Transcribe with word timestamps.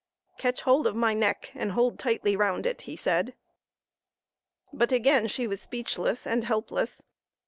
"Catch 0.39 0.61
hold 0.61 0.87
of 0.87 0.95
my 0.95 1.13
neck 1.13 1.51
and 1.53 1.73
hold 1.73 1.99
tightly 1.99 2.35
round 2.35 2.65
it," 2.65 2.81
he 2.89 2.95
said. 2.95 3.35
But 4.73 4.91
again 4.91 5.27
she 5.27 5.45
was 5.45 5.61
speechless 5.61 6.25
and 6.25 6.43
helpless. 6.43 7.03